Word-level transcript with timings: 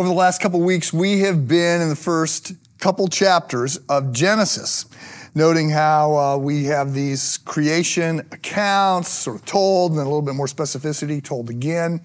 Over 0.00 0.08
the 0.08 0.14
last 0.14 0.40
couple 0.40 0.62
weeks, 0.62 0.94
we 0.94 1.18
have 1.18 1.46
been 1.46 1.82
in 1.82 1.90
the 1.90 1.94
first 1.94 2.54
couple 2.78 3.06
chapters 3.06 3.76
of 3.90 4.12
Genesis, 4.12 4.86
noting 5.34 5.68
how 5.68 6.16
uh, 6.16 6.36
we 6.38 6.64
have 6.64 6.94
these 6.94 7.36
creation 7.36 8.20
accounts 8.32 9.10
sort 9.10 9.36
of 9.36 9.44
told, 9.44 9.90
and 9.90 9.98
then 9.98 10.06
a 10.06 10.08
little 10.08 10.22
bit 10.22 10.34
more 10.34 10.46
specificity 10.46 11.22
told 11.22 11.50
again, 11.50 12.00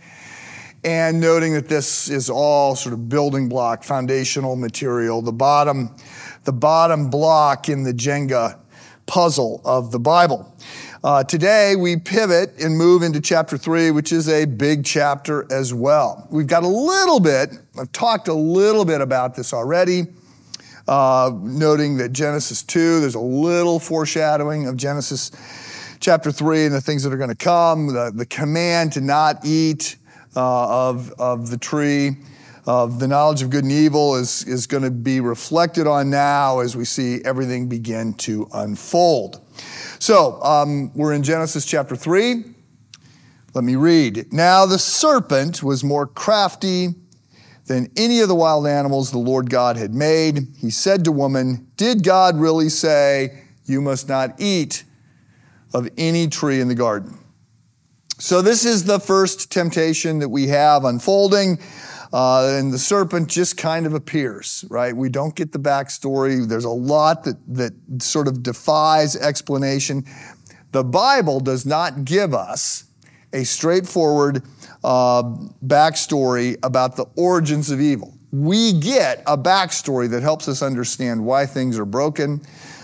and 0.84 1.22
noting 1.22 1.54
that 1.54 1.70
this 1.70 2.10
is 2.10 2.30
all 2.30 2.76
sort 2.76 2.92
of 2.92 3.08
building 3.08 3.48
block, 3.48 3.82
foundational 3.82 4.58
material. 4.58 5.22
The 5.22 5.32
bottom, 5.32 5.96
the 6.44 6.52
bottom 6.52 7.09
block 7.09 7.70
in 7.70 7.84
the 7.84 7.94
Jenga 7.94 8.59
puzzle 9.05 9.62
of 9.64 9.94
the 9.94 10.00
Bible. 10.00 10.54
Uh, 11.02 11.23
today, 11.23 11.77
we 11.77 11.96
pivot 11.96 12.59
and 12.59 12.77
move 12.77 13.04
into 13.04 13.22
chapter 13.22 13.58
three, 13.58 13.91
which 13.91 14.12
is 14.12 14.27
a 14.27 14.44
big 14.44 14.84
chapter 14.84 15.46
as 15.50 15.73
well. 15.73 16.27
We've 16.30 16.48
got 16.48 16.64
a 16.64 16.68
little 16.68 17.22
bit, 17.22 17.52
I've 17.78 17.92
talked 17.92 18.30
a 18.30 18.34
little 18.34 18.86
bit 18.86 19.02
about 19.02 19.36
this 19.36 19.52
already, 19.54 20.04
uh, 20.88 21.32
noting 21.42 21.98
that 21.98 22.14
Genesis 22.14 22.64
2, 22.64 23.02
there's 23.02 23.16
a 23.16 23.20
little 23.20 23.80
foreshadowing 23.80 24.68
of 24.68 24.78
Genesis 24.78 25.32
chapter 26.00 26.32
3 26.32 26.66
and 26.68 26.76
the 26.76 26.80
things 26.80 27.04
that 27.04 27.12
are 27.12 27.18
going 27.18 27.30
to 27.30 27.36
come, 27.36 27.88
the, 27.88 28.12
the 28.16 28.26
command 28.26 28.94
to 28.94 29.02
not 29.02 29.44
eat 29.44 29.98
uh, 30.38 30.90
of, 30.90 31.12
of 31.20 31.50
the 31.50 31.58
tree 31.58 32.18
of 32.66 33.00
the 33.00 33.08
knowledge 33.08 33.42
of 33.44 33.50
good 33.50 33.64
and 33.64 33.72
evil 33.72 34.16
is, 34.16 34.44
is 34.44 34.66
going 34.66 34.82
to 34.82 34.90
be 34.90 35.20
reflected 35.20 35.86
on 35.86 36.10
now 36.10 36.60
as 36.60 36.76
we 36.76 36.84
see 36.84 37.22
everything 37.23 37.68
begin 37.68 38.14
to 38.14 38.48
unfold. 38.54 39.40
So, 40.00 40.42
um, 40.42 40.92
we're 40.95 41.14
in 41.14 41.23
Genesis 41.23 41.66
chapter 41.66 41.95
3. 41.95 42.44
Let 43.54 43.64
me 43.64 43.76
read. 43.76 44.34
Now 44.34 44.66
the 44.66 44.80
serpent 44.80 45.62
was 45.62 45.84
more 45.84 46.08
crafty 46.08 46.95
than 47.66 47.91
any 47.97 48.19
of 48.21 48.27
the 48.27 48.35
wild 48.35 48.67
animals 48.67 49.11
the 49.11 49.17
Lord 49.17 49.49
God 49.49 49.77
had 49.77 49.94
made. 49.94 50.47
He 50.58 50.69
said 50.69 51.03
to 51.05 51.11
woman, 51.11 51.67
Did 51.77 52.03
God 52.03 52.38
really 52.38 52.69
say, 52.69 53.44
You 53.66 53.81
must 53.81 54.08
not 54.08 54.35
eat 54.39 54.83
of 55.73 55.89
any 55.97 56.27
tree 56.27 56.61
in 56.61 56.67
the 56.67 56.75
garden? 56.75 57.17
So, 58.17 58.41
this 58.41 58.63
is 58.66 58.86
the 58.86 58.99
first 58.99 59.52
temptation 59.52 60.19
that 60.19 60.30
we 60.30 60.47
have 60.47 60.86
unfolding. 60.86 61.59
Uh, 62.13 62.58
and 62.59 62.71
the 62.71 62.80
serpent 62.80 63.27
just 63.27 63.58
kind 63.58 63.86
of 63.86 63.93
appears, 63.93 64.63
right? 64.69 64.95
We 64.95 65.09
don't 65.09 65.36
get 65.36 65.52
the 65.52 65.59
backstory. 65.59 66.47
There's 66.47 66.63
a 66.63 66.69
lot 66.69 67.25
that, 67.25 67.36
that 67.55 67.73
sort 68.02 68.30
of 68.30 68.41
defies 68.41 69.17
explanation. 69.17 70.05
The 70.71 70.83
Bible 70.83 71.41
does 71.41 71.66
not 71.66 72.05
give 72.05 72.33
us 72.33 72.86
a 73.33 73.43
straightforward 73.43 74.43
uh, 74.86 75.23
backstory 75.66 76.58
about 76.61 76.95
the 76.95 77.05
origins 77.16 77.72
of 77.72 77.81
evil. 77.81 78.14
We 78.31 78.72
get 78.73 79.23
a 79.25 79.36
backstory 79.36 80.08
that 80.11 80.22
helps 80.22 80.47
us 80.47 80.61
understand 80.61 81.25
why 81.25 81.47
things 81.47 81.80
are 81.80 81.86
broken, 81.86 82.42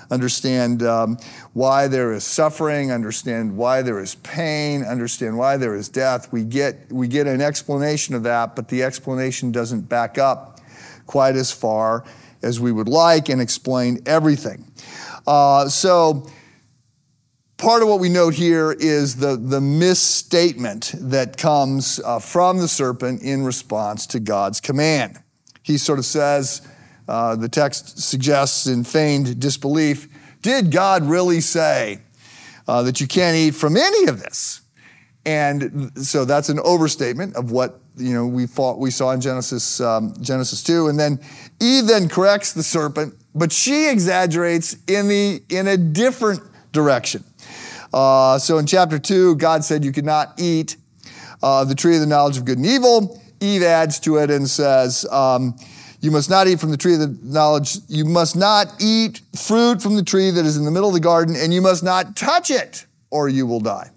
understand 0.10 0.82
um, 0.82 1.20
why 1.54 1.88
there 1.88 2.12
is 2.14 2.24
suffering, 2.24 2.92
understand 2.92 3.56
why 3.56 3.84
there 3.84 4.00
is 4.00 4.16
pain, 4.16 4.82
understand 4.84 5.38
why 5.38 5.58
there 5.58 5.76
is 5.76 5.90
death. 5.90 6.32
We 6.34 6.44
get, 6.44 6.92
we 6.92 7.08
get 7.08 7.28
an 7.28 7.40
explanation 7.40 8.16
of 8.16 8.24
that, 8.24 8.56
but 8.56 8.68
the 8.68 8.82
explanation 8.82 9.52
doesn't 9.52 9.82
back 9.82 10.18
up 10.18 10.60
quite 11.06 11.36
as 11.36 11.52
far 11.52 12.04
as 12.42 12.60
we 12.60 12.72
would 12.72 12.88
like 12.88 13.30
and 13.30 13.40
explain 13.40 14.00
everything. 14.08 14.66
Uh, 15.28 15.70
so, 15.70 16.28
part 17.62 17.84
of 17.84 17.88
what 17.88 18.00
we 18.00 18.10
note 18.10 18.34
here 18.34 18.72
is 18.72 19.16
the, 19.16 19.38
the 19.38 19.62
misstatement 19.62 20.96
that 20.98 21.38
comes 21.38 22.02
uh, 22.04 22.18
from 22.18 22.58
the 22.58 22.68
serpent 22.68 23.22
in 23.22 23.44
response 23.44 24.08
to 24.08 24.20
God's 24.20 24.60
command. 24.60 25.22
He 25.62 25.78
sort 25.78 26.00
of 26.00 26.06
says, 26.06 26.68
uh, 27.08 27.36
the 27.36 27.48
text 27.48 28.00
suggests 28.00 28.66
in 28.66 28.84
feigned 28.84 29.40
disbelief 29.40 30.08
Did 30.42 30.72
God 30.72 31.04
really 31.04 31.40
say 31.40 32.02
uh, 32.68 32.82
that 32.82 33.00
you 33.00 33.08
can't 33.08 33.38
eat 33.38 33.52
from 33.52 33.78
any 33.78 34.08
of 34.08 34.20
this? 34.20 34.62
And 35.24 35.92
so 35.96 36.26
that's 36.26 36.50
an 36.50 36.60
overstatement 36.62 37.36
of 37.36 37.52
what 37.52 37.80
you 37.96 38.14
know 38.14 38.26
we 38.26 38.48
fought, 38.48 38.80
we 38.80 38.90
saw 38.90 39.12
in 39.12 39.22
Genesis 39.22 39.80
um, 39.80 40.16
Genesis 40.20 40.64
two, 40.64 40.88
and 40.88 41.00
then 41.00 41.20
Eve 41.60 41.86
then 41.86 42.10
corrects 42.10 42.54
the 42.54 42.64
serpent, 42.64 43.14
but 43.36 43.52
she 43.52 43.88
exaggerates 43.88 44.78
in 44.88 45.08
the 45.08 45.44
in 45.50 45.68
a 45.68 45.78
different 45.78 46.42
direction. 46.72 47.24
Uh, 47.94 48.38
so 48.38 48.58
in 48.58 48.66
chapter 48.66 49.00
two, 49.00 49.36
God 49.36 49.64
said 49.64 49.84
you 49.84 49.92
could 49.92 50.06
not 50.06 50.40
eat 50.40 50.78
uh, 51.44 51.66
the 51.66 51.76
tree 51.76 51.96
of 51.96 52.02
the 52.02 52.08
knowledge 52.08 52.38
of 52.38 52.46
good 52.46 52.58
and 52.58 52.66
evil. 52.66 53.22
Eve 53.40 53.64
adds 53.64 54.00
to 54.02 54.18
it 54.18 54.30
and 54.30 54.50
says. 54.50 55.06
Um, 55.12 55.56
you 56.02 56.10
must 56.10 56.32
not 56.32 56.48
eat 56.48 56.60
from 56.60 56.72
the 56.72 56.78
tree 56.78 56.96
of 56.96 57.00
the 57.00 57.16
knowledge. 57.22 57.78
You 57.88 58.06
must 58.06 58.36
not 58.36 58.82
eat 58.82 59.22
fruit 59.36 59.82
from 59.84 59.96
the 59.96 60.04
tree 60.04 60.32
that 60.32 60.46
is 60.46 60.58
in 60.58 60.66
the 60.66 60.72
middle 60.72 60.90
of 60.90 60.96
the 60.96 61.00
garden, 61.00 61.36
and 61.36 61.54
you 61.54 61.62
must 61.62 61.84
not 61.84 62.16
touch 62.16 62.50
it, 62.50 62.88
or 63.12 63.30
you 63.30 63.46
will 63.46 63.60
die. 63.60 63.92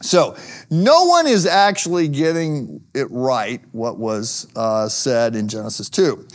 So, 0.00 0.36
no 0.70 1.04
one 1.04 1.26
is 1.26 1.46
actually 1.46 2.08
getting 2.08 2.82
it 2.94 3.06
right, 3.10 3.60
what 3.72 3.98
was 3.98 4.48
uh, 4.56 4.88
said 4.88 5.36
in 5.36 5.48
Genesis 5.48 5.90
2. 5.90 6.26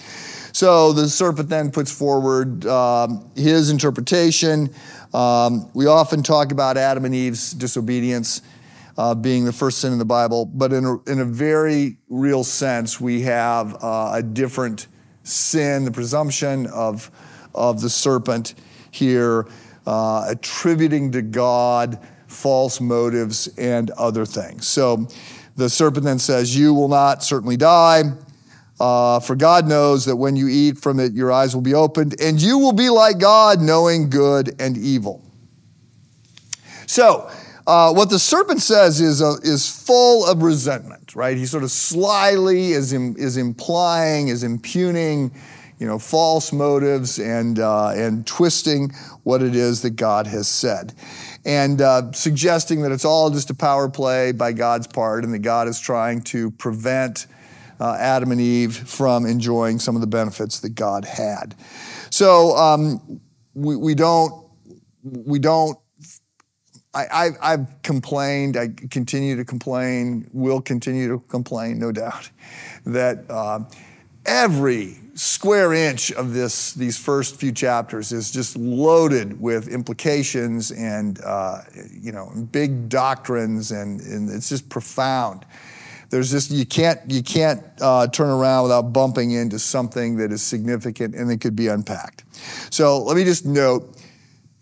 So, 0.58 0.92
the 0.92 1.08
serpent 1.08 1.50
then 1.50 1.70
puts 1.70 1.92
forward 1.92 2.66
um, 2.66 3.30
his 3.36 3.70
interpretation. 3.70 4.74
Um, 5.14 5.70
we 5.76 5.86
often 5.86 6.24
talk 6.24 6.52
about 6.52 6.78
Adam 6.78 7.06
and 7.06 7.14
Eve's 7.14 7.52
disobedience 7.52 8.42
uh, 8.98 9.14
being 9.14 9.46
the 9.46 9.54
first 9.54 9.78
sin 9.78 9.94
in 9.94 10.00
the 10.00 10.06
Bible, 10.06 10.48
but 10.48 10.74
in 10.74 10.84
a, 10.84 11.00
in 11.04 11.20
a 11.20 11.26
very 11.26 12.00
real 12.10 12.44
sense, 12.44 13.00
we 13.00 13.22
have 13.22 13.76
uh, 13.84 14.14
a 14.16 14.24
different 14.24 14.88
sin, 15.22 15.86
the 15.86 15.92
presumption 15.92 16.66
of, 16.74 17.12
of 17.54 17.80
the 17.80 17.90
serpent 17.92 18.56
here, 18.90 19.48
uh, 19.86 20.26
attributing 20.28 21.12
to 21.12 21.22
God 21.22 22.00
false 22.26 22.82
motives 22.82 23.48
and 23.60 23.92
other 23.92 24.26
things. 24.26 24.68
So 24.68 25.08
the 25.56 25.70
serpent 25.70 26.06
then 26.06 26.18
says, 26.18 26.58
You 26.58 26.74
will 26.74 26.88
not 26.88 27.24
certainly 27.24 27.58
die. 27.58 28.06
Uh, 28.80 29.20
for 29.20 29.36
God 29.36 29.68
knows 29.68 30.06
that 30.06 30.16
when 30.16 30.36
you 30.36 30.48
eat 30.48 30.78
from 30.78 31.00
it, 31.00 31.14
your 31.14 31.32
eyes 31.32 31.56
will 31.56 31.64
be 31.64 31.74
opened, 31.74 32.20
and 32.22 32.42
you 32.42 32.60
will 32.60 32.74
be 32.74 32.90
like 32.90 33.18
God, 33.18 33.60
knowing 33.60 34.10
good 34.10 34.60
and 34.60 34.78
evil. 34.78 35.24
So, 36.86 37.30
uh, 37.66 37.92
what 37.92 38.10
the 38.10 38.20
serpent 38.20 38.62
says 38.62 39.02
is, 39.02 39.22
uh, 39.22 39.36
is 39.44 39.70
full 39.70 40.26
of 40.26 40.42
resentment, 40.42 41.16
right? 41.16 41.36
He 41.36 41.46
sort 41.46 41.64
of 41.64 41.72
slyly 41.72 42.72
is, 42.72 42.94
Im- 42.94 43.16
is 43.18 43.36
implying, 43.36 44.30
is 44.30 44.44
impugning, 44.44 45.34
you 45.80 45.86
know, 45.86 46.00
false 46.00 46.54
motives 46.54 47.20
and, 47.20 47.60
uh, 47.60 47.90
and 47.90 48.26
twisting 48.26 48.92
what 49.24 49.42
it 49.42 49.54
is 49.54 49.82
that 49.82 49.92
God 49.92 50.28
has 50.28 50.48
said. 50.48 50.94
And 51.44 51.82
uh, 51.82 52.14
suggesting 52.14 52.84
that 52.84 52.94
it's 52.94 53.06
all 53.06 53.30
just 53.30 53.50
a 53.50 53.54
power 53.54 53.90
play 53.90 54.32
by 54.32 54.54
God's 54.54 54.88
part 54.88 55.26
and 55.26 55.34
that 55.34 55.40
God 55.40 55.68
is 55.68 55.80
trying 55.80 56.22
to 56.24 56.52
prevent 56.52 57.28
uh, 57.80 57.96
Adam 58.00 58.32
and 58.32 58.42
Eve 58.42 58.76
from 58.76 59.26
enjoying 59.26 59.80
some 59.80 59.96
of 59.96 60.02
the 60.02 60.08
benefits 60.08 60.60
that 60.62 60.76
God 60.76 61.06
had. 61.06 61.56
So 62.10 62.56
um, 62.56 63.22
we, 63.54 63.76
we 63.76 63.96
don't, 63.96 64.46
we 65.04 65.40
don't 65.40 65.78
I, 66.94 67.32
have 67.42 67.76
complained, 67.84 68.58
I 68.58 68.70
continue 68.90 69.36
to 69.36 69.46
complain, 69.46 70.30
will 70.34 70.62
continue 70.62 71.08
to 71.10 71.20
complain, 71.28 71.80
no 71.80 71.92
doubt, 71.92 72.30
that 72.86 73.26
uh, 73.30 73.60
every 74.26 75.00
square 75.14 75.74
inch 75.74 76.12
of 76.12 76.34
this, 76.34 76.74
these 76.74 76.98
first 76.98 77.36
few 77.38 77.52
chapters 77.52 78.12
is 78.12 78.32
just 78.32 78.56
loaded 78.56 79.40
with 79.40 79.68
implications 79.68 80.72
and, 80.72 81.20
uh, 81.24 81.62
you 81.92 82.12
know, 82.12 82.32
big 82.52 82.90
doctrines, 82.90 83.72
and, 83.72 84.02
and, 84.02 84.30
it's 84.30 84.50
just 84.50 84.70
profound. 84.70 85.46
There's 86.10 86.32
just, 86.32 86.52
you 86.52 86.66
can't, 86.66 87.00
you 87.10 87.22
can't 87.22 87.64
uh, 87.82 88.08
turn 88.08 88.30
around 88.30 88.64
without 88.64 88.94
bumping 88.94 89.32
into 89.32 89.60
something 89.60 90.18
that 90.18 90.32
is 90.32 90.42
significant 90.42 91.16
and 91.16 91.30
that 91.30 91.42
could 91.42 91.56
be 91.56 91.68
unpacked. 91.68 92.24
So 92.70 93.04
let 93.04 93.18
me 93.18 93.24
just 93.24 93.46
note, 93.46 93.98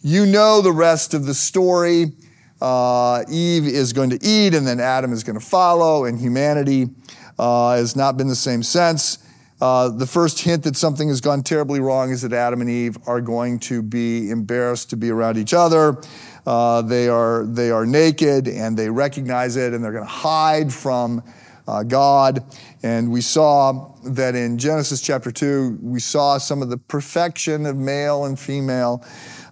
you 0.02 0.26
know 0.26 0.62
the 0.62 0.72
rest 0.72 1.14
of 1.14 1.26
the 1.26 1.34
story. 1.34 2.14
Uh, 2.62 3.24
Eve 3.30 3.66
is 3.66 3.92
going 3.92 4.10
to 4.12 4.20
eat, 4.24 4.54
and 4.54 4.66
then 4.66 4.80
Adam 4.80 5.12
is 5.12 5.24
going 5.24 5.38
to 5.38 5.46
follow, 5.46 6.06
and 6.06 6.20
humanity 6.20 6.90
uh, 7.38 7.76
has 7.76 7.96
not 7.96 8.16
been 8.18 8.28
the 8.28 8.36
same 8.36 8.64
since. 8.64 9.18
Uh, 9.66 9.90
the 9.90 10.06
first 10.06 10.40
hint 10.42 10.62
that 10.62 10.76
something 10.76 11.08
has 11.08 11.20
gone 11.20 11.42
terribly 11.42 11.80
wrong 11.80 12.12
is 12.12 12.22
that 12.22 12.32
Adam 12.32 12.62
and 12.62 12.70
Eve 12.70 13.00
are 13.08 13.20
going 13.20 13.58
to 13.58 13.82
be 13.82 14.30
embarrassed 14.30 14.92
to 14.92 14.96
be 14.96 15.10
around 15.10 15.38
each 15.40 15.56
other. 15.56 16.00
Uh, 16.46 16.84
they 16.84 17.10
are 17.10 17.46
they 17.48 17.72
are 17.72 17.84
naked 17.84 18.48
and 18.48 18.78
they 18.78 18.92
recognize 18.92 19.56
it, 19.56 19.74
and 19.74 19.84
they're 19.84 19.92
going 19.92 20.04
to 20.04 20.10
hide 20.10 20.72
from 20.72 21.24
uh, 21.68 21.82
God. 21.82 22.44
And 22.84 23.12
we 23.12 23.22
saw 23.22 23.92
that 24.04 24.36
in 24.36 24.60
Genesis 24.60 25.02
chapter 25.02 25.32
two, 25.32 25.80
we 25.82 26.00
saw 26.00 26.38
some 26.38 26.62
of 26.62 26.70
the 26.70 26.78
perfection 26.78 27.66
of 27.66 27.76
male 27.76 28.26
and 28.26 28.40
female 28.40 29.04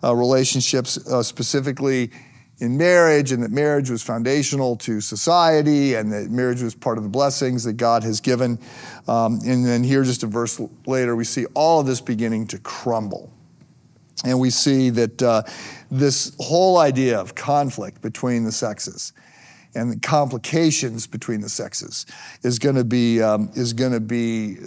uh, 0.04 0.14
relationships, 0.14 1.00
specifically 1.24 2.12
in 2.60 2.78
marriage 2.78 3.32
and 3.32 3.44
that 3.44 3.52
marriage 3.52 3.90
was 3.90 4.02
foundational 4.04 4.76
to 4.78 5.02
society 5.02 5.96
and 5.96 6.12
that 6.12 6.30
marriage 6.30 6.62
was 6.62 6.76
part 6.76 6.98
of 6.98 7.04
the 7.04 7.10
blessings 7.10 7.64
that 7.64 7.74
God 7.74 8.04
has 8.04 8.20
given. 8.22 8.60
Um, 9.08 9.40
and 9.46 9.66
then 9.66 9.84
here, 9.84 10.04
just 10.04 10.24
a 10.24 10.28
verse 10.28 10.62
later, 10.86 11.16
we 11.16 11.26
see 11.26 11.46
all 11.54 11.80
of 11.80 11.88
this 11.88 12.02
beginning 12.02 12.48
to 12.48 12.60
crumble. 12.60 13.32
And 14.24 14.40
we 14.40 14.52
see 14.52 14.90
that 14.92 15.22
uh, 15.22 15.44
this 15.92 16.36
whole 16.40 16.78
idea 16.78 17.20
of 17.20 17.36
conflict 17.36 18.02
between 18.02 18.46
the 18.46 18.52
sexes 18.52 19.14
and 19.76 19.92
the 19.92 20.00
complications 20.00 21.08
between 21.08 21.42
the 21.42 21.50
sexes 21.50 22.06
is 22.44 22.60
going 22.60 22.76
to 22.76 22.84
be 22.84 23.22
um, 23.22 23.52
is 23.56 23.74
going 23.74 23.92
to 23.92 24.00
be 24.00 24.58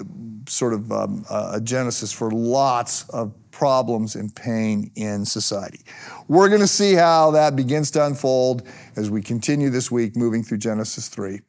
sort 0.49 0.73
of 0.73 0.91
um, 0.93 1.25
a 1.31 1.61
genesis 1.61 2.13
for 2.13 2.31
lots 2.31 3.09
of 3.11 3.33
problems 3.51 4.17
and 4.17 4.35
pain 4.37 4.91
in 4.97 5.25
society. 5.25 5.81
We're 6.29 6.49
going 6.49 6.61
to 6.61 6.67
see 6.67 6.93
how 6.95 7.31
that 7.31 7.57
begins 7.57 7.91
to 7.93 8.05
unfold 8.05 8.69
as 8.97 9.11
we 9.11 9.23
continue 9.23 9.71
this 9.71 9.91
week 9.91 10.15
moving 10.15 10.43
through 10.43 10.59
Genesis 10.59 11.09
3. 11.09 11.41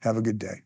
Have 0.00 0.16
a 0.16 0.22
good 0.22 0.38
day. 0.38 0.62